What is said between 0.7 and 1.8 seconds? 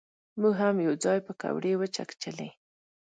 یو ځای پکوړې